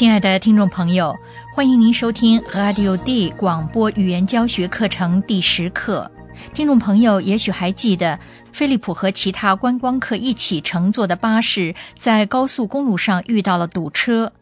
[0.00, 1.14] 亲爱的听众朋友，
[1.54, 6.10] 欢迎您收听 Radio D 广播语言教学课程第十课。
[6.54, 8.18] 听众朋友也许还记得，
[8.50, 14.32] 菲利普和其他观光客一起乘坐的巴士在高速公路上遇到了堵车。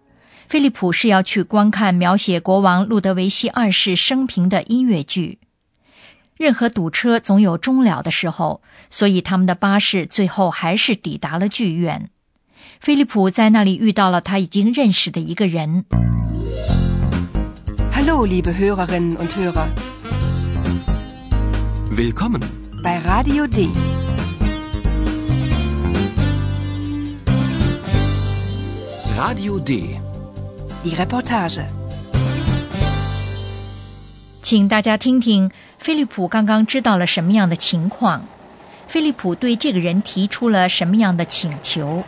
[0.46, 5.40] 菲利普是要去观看描写国王路德维希二世生平的音乐剧。
[6.36, 12.10] 任何堵车总有终了的时候，所以他们的巴士最后还是抵达了剧院。
[12.80, 15.84] 菲利普在那里遇到了他已经认识的一个人。
[17.92, 19.66] Hallo, liebe Hörerinnen und Hörer.
[21.90, 22.40] Willkommen.
[22.82, 23.68] Bei Radio D.
[29.16, 29.98] Radio D.
[30.84, 31.64] Die Reportage.
[34.42, 38.24] 请大家听听菲利普刚刚知道了什么样的情况。
[38.86, 42.04] 菲利普对这个人提出了什么样的请求？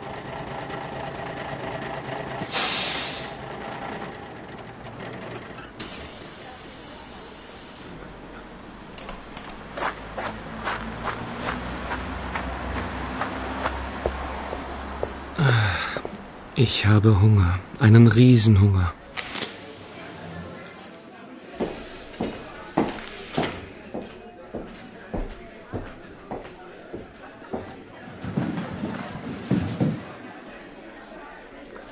[16.63, 17.57] Ich habe Hunger.
[17.79, 18.93] Einen Riesenhunger.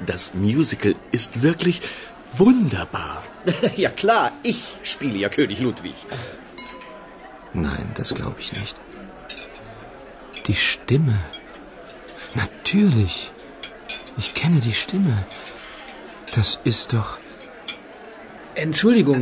[0.05, 1.81] Das Musical ist wirklich
[2.37, 3.23] wunderbar.
[3.75, 5.95] Ja klar, ich spiele ja König Ludwig.
[7.53, 8.75] Nein, das glaube ich nicht.
[10.45, 11.17] Die Stimme.
[12.35, 13.31] Natürlich.
[14.19, 15.15] Ich kenne die Stimme.
[16.35, 17.17] Das ist doch.
[18.53, 19.21] Entschuldigung,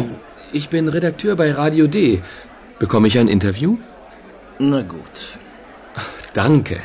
[0.52, 2.24] ich bin Redakteur bei Radio D.
[2.80, 3.78] Bekomme ich ein Interview?
[4.58, 5.18] Na gut.
[6.34, 6.80] Danke.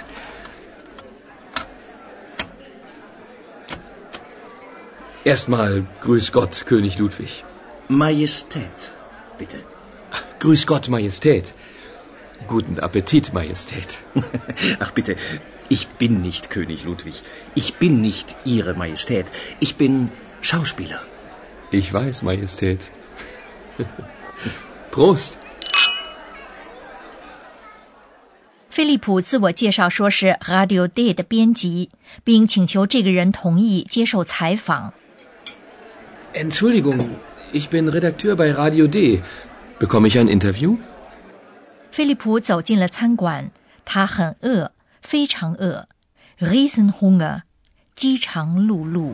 [5.24, 7.44] Erstmal Grüß Gott, König Ludwig.
[7.88, 8.80] Majestät,
[9.38, 9.58] bitte.
[10.40, 11.54] Grüß Gott, Majestät.
[12.46, 14.00] Guten Appetit, Majestät.
[14.80, 15.16] Ach bitte,
[15.71, 17.23] ich bin nicht König Ludwig.
[17.55, 19.25] Ich bin nicht Ihre Majestät.
[19.59, 20.09] Ich bin
[20.41, 21.01] Schauspieler.
[21.71, 22.89] Ich weiß, Majestät.
[24.91, 25.37] Prost.
[28.69, 31.89] 菲利普自我介绍说是 Radio D 的编辑，
[32.23, 34.93] 并请求这个人同意接受采访。
[36.33, 37.07] Entschuldigung,
[37.51, 39.23] ich bin Redakteur bei Radio D.
[39.79, 40.77] Bekomme ich ein Interview?
[41.89, 43.49] 菲利普走进了餐馆，
[43.83, 44.71] 他很饿，
[45.02, 45.86] 非常饿
[46.38, 47.42] ，Riesenhunger，
[47.94, 49.12] 饥肠辘辘。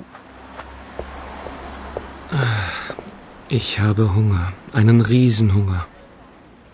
[3.48, 4.52] Ich habe Hunger.
[4.72, 5.80] Einen Riesenhunger.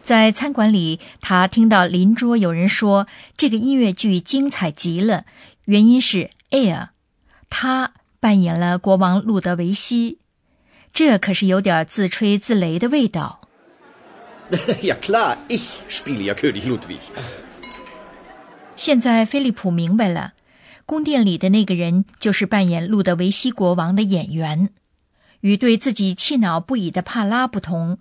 [0.03, 5.25] 在餐馆里，他听到邻桌有人说这个音乐剧精彩极了，
[5.65, 6.89] 原因是 Air，
[7.49, 10.19] 他扮演了国王路德维希，
[10.93, 13.41] 这可是有点自吹自擂的味道。
[14.83, 16.99] Ja klar, ich spiele ja König Ludwig.
[18.77, 20.33] 现在菲利普明白了，
[20.85, 24.71] 宫殿里的那个人就是扮演路德维希国王的演员。
[25.41, 27.99] 与对自己气恼不已的帕拉不同，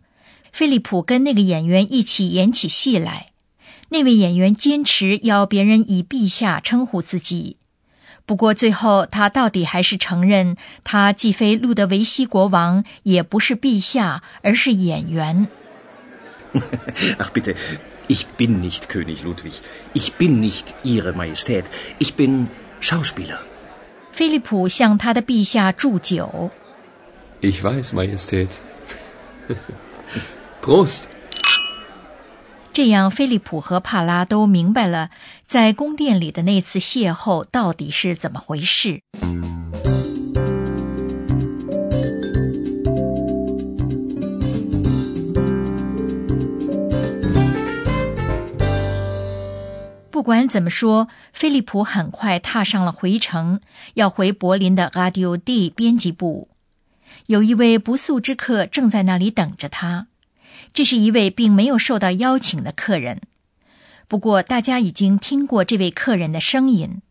[0.51, 3.27] 菲利普跟那个演员一起演起戏来。
[3.89, 7.57] 那位演员坚持要别人以陛下称呼自己，
[8.25, 15.47] 不过最后他到底还是承认，他既非路德维希国王，也不是陛下，而是演员。
[17.19, 17.55] Ach bitte,
[18.13, 19.55] ich bin nicht König Ludwig.
[19.99, 21.65] Ich bin nicht Ihre Majestät.
[22.03, 22.47] Ich bin
[22.79, 23.39] Schauspieler.
[24.11, 26.51] 菲利普向他的陛下祝酒。
[27.41, 28.49] Ich weiß, Majestät.
[30.61, 31.05] Prost.
[32.71, 35.09] 这样，菲利普和帕拉都明白了，
[35.47, 39.01] 在宫殿里的那次邂逅到底是怎么回事。
[50.23, 53.59] 不管怎么说，菲利普很快踏上了回程，
[53.95, 56.47] 要回柏林的 Radio D 编辑部。
[57.25, 60.07] 有一位不速之客正在那里等着他。
[60.73, 63.19] 这是一位并没有受到邀请的客人，
[64.07, 67.01] 不过大家已经听过这位客人的声音。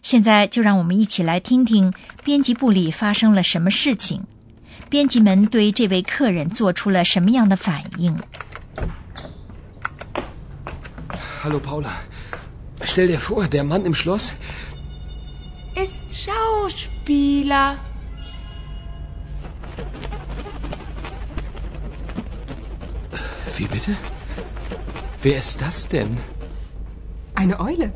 [0.00, 1.92] 现在就让我们一起来听听
[2.22, 4.22] 编辑部里发生了什么事情，
[4.88, 8.16] 编辑们对这位客人做出了什么样的反应。
[11.42, 11.88] Hello，Paula
[12.82, 14.32] Stell dir vor, der Mann im Schloss.
[15.74, 17.78] Ist Schauspieler.
[23.56, 23.96] Wie bitte?
[25.22, 26.18] Wer ist das denn?
[27.34, 27.92] Eine Eule.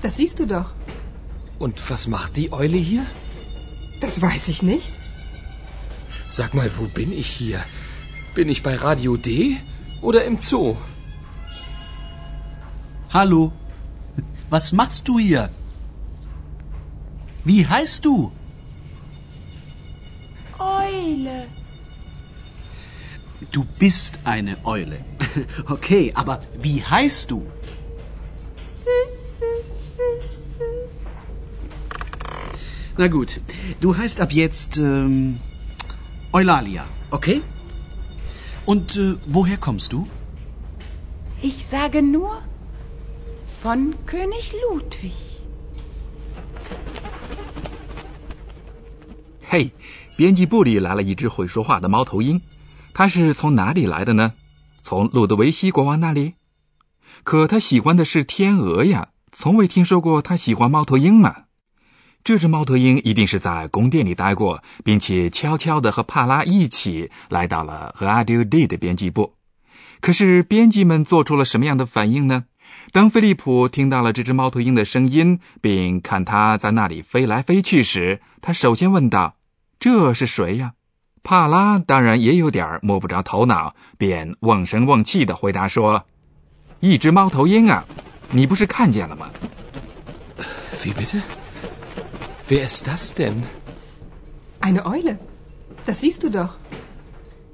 [0.00, 0.72] Das siehst du doch.
[1.58, 3.04] Und was macht die Eule hier?
[4.00, 4.92] Das weiß ich nicht.
[6.28, 7.62] Sag mal, wo bin ich hier?
[8.34, 9.58] Bin ich bei Radio D
[10.00, 10.76] oder im Zoo?
[13.10, 13.52] Hallo.
[14.52, 15.48] Was machst du hier?
[17.42, 18.32] Wie heißt du?
[20.58, 21.46] Eule.
[23.50, 24.98] Du bist eine Eule.
[25.76, 27.46] Okay, aber wie heißt du?
[32.98, 33.40] Na gut,
[33.80, 35.40] du heißt ab jetzt ähm,
[36.30, 37.40] Eulalia, okay?
[38.66, 40.06] Und äh, woher kommst du?
[41.40, 42.42] Ich sage nur
[43.62, 45.12] von König Ludwig.
[49.40, 49.70] 嘿，
[50.16, 52.40] 编辑部里来了一只会说话的猫头鹰，
[52.92, 54.32] 它是从哪里来的呢？
[54.82, 56.34] 从路德维希国王那里？
[57.22, 61.44] 可他喜欢的是天鹅呀，从未听说过他喜欢猫头鹰嘛。
[62.24, 69.34] 这只猫头鹰一定是在宫殿里待过，并且悄悄地和帕拉一起来到了和阿丢蒂的编辑部。
[70.00, 72.46] 可是编辑们做出了什么样的反应呢？
[72.92, 79.36] 当菲利普听到了这只猫头鹰的声音，并看它在那里飞来飞去时，他首先问道
[79.80, 80.74] ：“这是谁呀？”
[81.22, 86.04] 帕拉当然也有点摸不着头脑，便瓮声瓮气的回答说
[86.80, 87.84] ：“一只猫头鹰啊，
[88.30, 89.30] 你不是看见了吗？”
[90.82, 91.20] Wie bitte?
[92.48, 93.42] Wer ist das denn?
[94.60, 95.18] Eine Eule.
[95.86, 96.50] Das siehst du doch.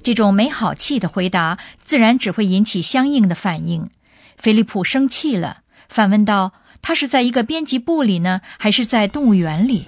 [0.01, 3.91] 这种没好气的回答，自然只会引起相应的反应。
[4.39, 9.85] 菲利普生气了，反问道：“他是在一个编辑部里呢，还是在动物园里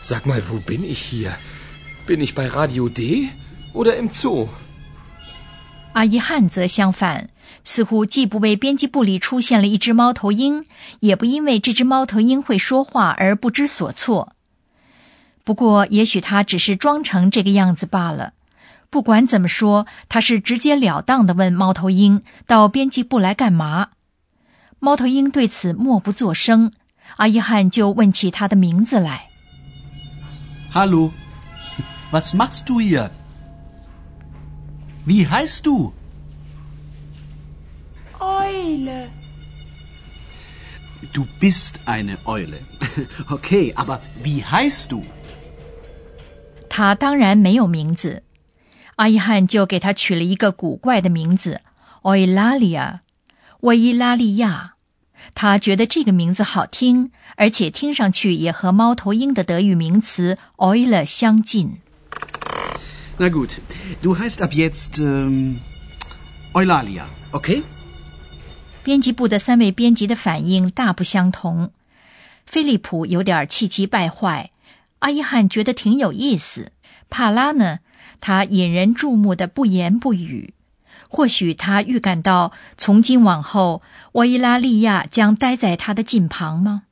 [0.00, 1.32] Sag mal, wo bin ich hier?
[2.06, 3.30] Bin ich bei Radio D
[3.74, 4.46] oder im Zoo?
[5.94, 7.30] 阿伊汉则相反，
[7.64, 10.64] 似乎既不为编辑部里出现了一只猫头鹰，
[11.00, 14.34] 也不因为这只猫头鹰会说话而不知所措。
[15.42, 18.34] 不过，也许他只是装成这个样子罢了。
[18.90, 23.90] 不管怎么说，他是直截了当的问猫头鹰：“到编辑部来干嘛？”
[24.80, 26.72] 猫头鹰对此默不作声。
[27.16, 29.28] 阿伊汉就问起他的名字来。
[30.72, 31.10] Hallo.
[32.12, 33.10] Was machst du hier?
[35.06, 35.92] Wie heißt du?
[38.18, 39.08] Eule.
[41.12, 42.58] Du bist eine Eule.
[43.28, 45.02] Okay, aber wie heißt du?
[46.68, 48.22] 他当然没有名字，
[48.98, 51.60] 阿伊汉就给他取了一个古怪的名字——
[52.02, 53.02] 欧伊拉利亚，
[53.60, 54.74] 维伊拉利亚。
[55.36, 61.78] 他觉得这个名字好听，而且听上去也和猫头鹰的德语名词 “Eule” 相近。
[63.18, 63.50] Na gut,
[64.02, 65.58] du heißt ab jetzt ähm,
[66.52, 67.62] Eulalia, okay?
[68.82, 71.70] 编辑部的三位编辑的反应大不相同。
[72.46, 74.50] 菲利普有点气急败坏，
[74.98, 76.72] 阿伊汉觉得挺有意思。
[77.08, 77.78] 帕拉呢，
[78.20, 80.54] 他引人注目的不言不语。
[81.08, 86.82] 或许他预感到从今往后，沃伊拉利亚将待在他的近旁吗？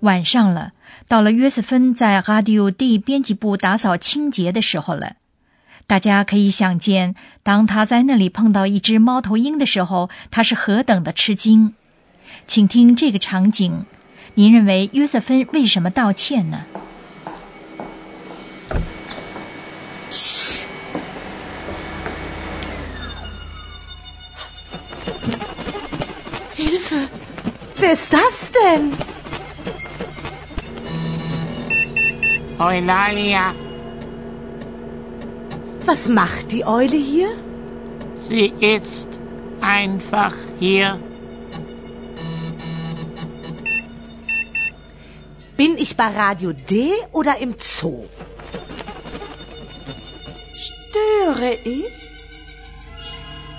[0.00, 0.72] 晚上了，
[1.08, 5.14] 到了约瑟芬在 Radio D 编辑部打扫清洁的时候了。
[5.88, 11.72] 大家可以想见，当他在那里碰到一只猫头鹰的时候，他是何等的吃惊。
[12.46, 13.86] 请听这个场景，
[14.34, 16.66] 您认为约瑟芬为什么道歉呢
[26.54, 27.08] ？Hilfe!
[27.80, 28.92] Wer ist das denn?
[32.58, 33.54] Eulalia,
[35.90, 37.30] Was macht die Eule hier?
[38.18, 39.18] sie ist
[39.60, 41.00] einfach hier.
[45.56, 48.06] Bin ich bei Radio D oder im Zoo?
[50.54, 51.90] Störe ich?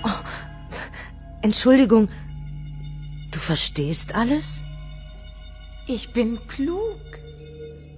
[0.04, 0.22] Oh,
[1.42, 2.10] Entschuldigung,
[3.32, 4.64] du verstehst alles?
[5.88, 7.02] Ich bin klug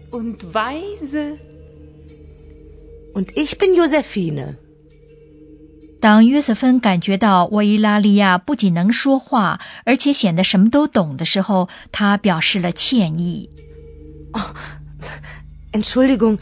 [0.09, 1.38] und weise.
[3.13, 4.55] Und ich bin Josephine.
[5.99, 13.49] 当约瑟芬感觉到沃伊拉利亚不仅能说话，而且显得什么都懂的时候，他表示了歉意。
[15.71, 16.39] Entschuldigung,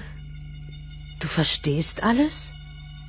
[1.20, 2.46] du verstehst alles?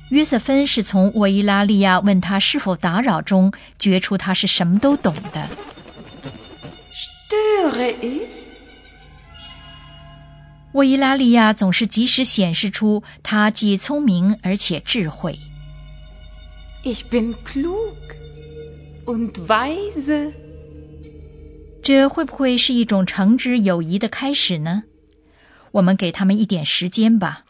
[0.09, 5.47] 约瑟芬是从沃伊拉利亚问他是否打扰中觉出他是什么都懂的。
[6.91, 8.40] Störe ich?
[10.73, 15.37] 沃伊拉利亚总是及时显示出他既聪明而且智慧。
[16.83, 17.95] Ich bin klug
[19.05, 20.31] und weise.
[21.83, 24.83] 这会不会是一种诚挚友谊的开始呢？
[25.71, 27.43] 我们给他们一点时间吧。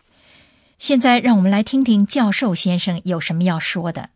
[0.80, 4.10] 现在，让我们来听听教授先生有什么要说的。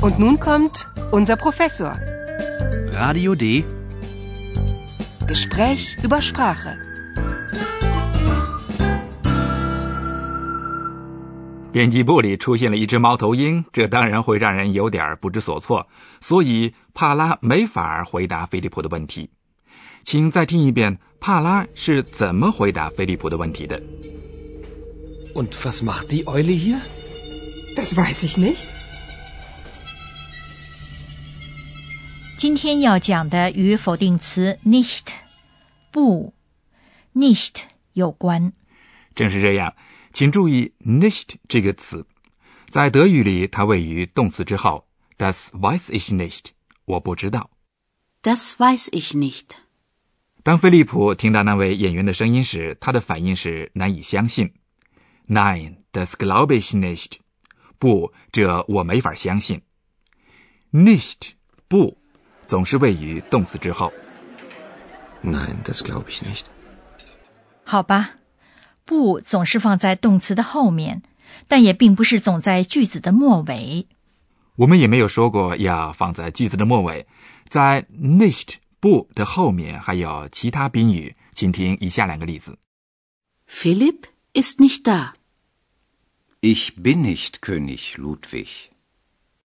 [0.00, 1.94] Und nun kommt unser Professor.
[2.92, 3.64] Radio D.
[5.26, 6.76] Gespräch über Sprache.
[11.72, 15.86] 编辑部里出现了一只猫头鹰，这当然会让人有点不知所措，
[16.20, 19.30] 所以帕拉没法回答菲利普的问题。
[20.04, 23.80] 请再听一遍帕拉是怎么回答菲利普的问题的。
[25.34, 26.80] Und was macht die Eule hier?
[27.74, 28.66] Das weiß ich nicht.
[32.44, 35.06] 今天要讲的与否定词 nicht
[35.90, 36.34] 不
[37.14, 37.62] nicht
[37.94, 38.52] 有关。
[39.14, 39.74] 正是这样，
[40.12, 42.04] 请注意 nicht 这个词，
[42.68, 44.86] 在德语里它位于动词之后
[45.16, 46.48] ，das weiß ich nicht，
[46.84, 47.48] 我不知道。
[48.22, 49.52] Das weiß ich nicht.
[50.42, 54.52] 当菲利普听到那位演员的声音时，他的反应是难以相信。
[55.26, 57.12] Nein, das glaube ich nicht。
[57.78, 59.62] 不，这我没法相信。
[60.70, 61.30] Nicht
[61.68, 61.96] 不，
[62.46, 63.92] 总是位于动词之后。
[65.22, 66.44] Nein, das glaube ich nicht.
[67.64, 68.18] 好吧，
[68.84, 71.02] 不总是放在动词的后面，
[71.48, 73.86] 但也并不是总在句子的末尾。
[74.56, 77.06] 我们也没有说过要放在句子的末尾，
[77.48, 82.58] 在 nicht 不的后面还有其他宾语，请听以下两个例子。
[83.48, 85.14] Philipp ist nicht da.
[86.40, 88.68] Ich bin nicht König Ludwig.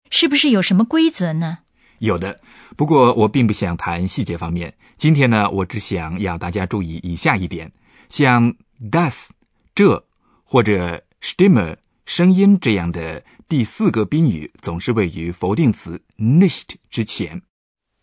[0.10, 1.60] 是不是有什么规则呢？
[2.00, 2.40] 有的，
[2.76, 4.74] 不过我并不想谈细节方面。
[4.98, 7.72] 今天呢，我只想要大家注意以下一点：
[8.10, 8.56] 像
[8.92, 9.30] das
[9.74, 10.06] 这
[10.44, 17.42] 或者 Stimme 声音这样的第四个宾语，总是位于否定词 nicht 之前。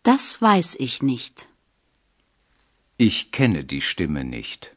[0.03, 1.47] Das weiß ich nicht.
[2.97, 4.71] Ich kenne die Stimme nicht.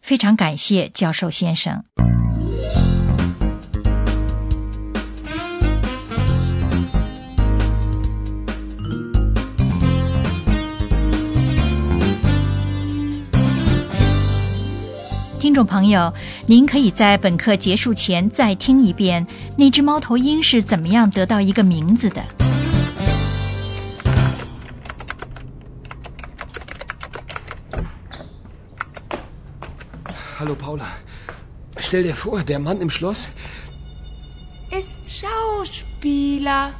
[0.00, 1.84] 非常感谢教授先生。
[15.56, 16.12] 众朋友，
[16.44, 22.22] 您可以在本课结束前再听一遍那只猫头鹰是怎么样得到一个名字的。
[30.38, 30.88] Hallo Paula.
[31.78, 33.28] Stell dir vor, der Mann im Schloss.
[34.70, 36.72] Ist Schauspieler.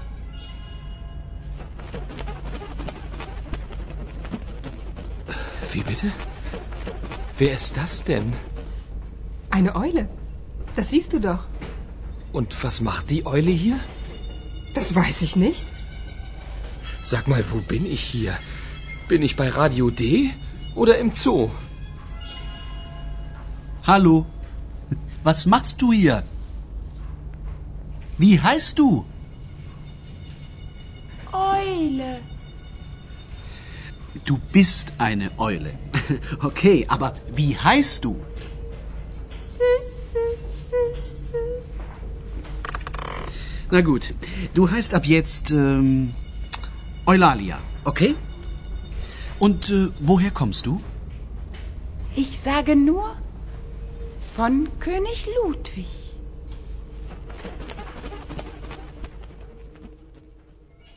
[5.73, 6.13] Wie bitte?
[7.39, 8.35] Wer ist das denn?
[9.57, 10.07] Eine Eule.
[10.75, 11.47] Das siehst du doch.
[12.31, 13.79] Und was macht die Eule hier?
[14.75, 15.65] Das weiß ich nicht.
[17.03, 18.37] Sag mal, wo bin ich hier?
[19.09, 20.31] Bin ich bei Radio D
[20.75, 21.51] oder im Zoo?
[23.85, 24.27] Hallo.
[25.25, 26.23] Was machst du hier?
[28.19, 29.07] Wie heißt du?
[31.33, 32.21] Eule.
[34.27, 35.73] Du bist eine Eule.
[36.43, 38.21] Okay, aber wie heißt du?
[43.71, 44.15] Na gut,
[44.55, 46.13] du heißt ab jetzt ähm,
[47.05, 48.15] Eulalia, okay?
[49.41, 50.81] Und äh, woher kommst du?
[52.15, 53.17] Ich sage nur
[54.37, 55.87] von König Ludwig.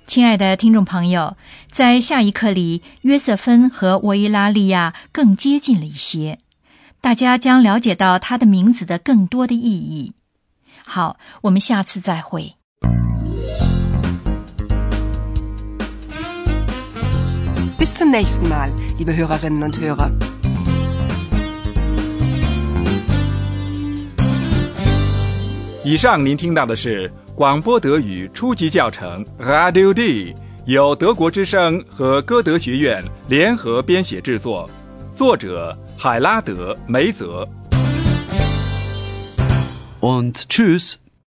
[0.05, 1.37] 亲爱的听众朋友，
[1.71, 6.39] 在下一课里，约瑟芬和沃伊拉利亚更接近了一些，
[7.01, 10.13] 大家将了解到他的名字的更多的意义。
[10.85, 12.58] 好，我们下次再会。
[17.78, 20.10] Bis zum nächsten Mal, liebe Hörerinnen und Hörer.
[25.84, 30.34] 以上您听到的是广播德语初级教程 Radio D，
[30.64, 34.68] 由德国之声和歌德学院联合编写制作，
[35.14, 37.46] 作者海拉德·梅泽。
[40.00, 40.94] Und tschüss.